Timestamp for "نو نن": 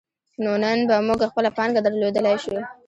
0.43-0.79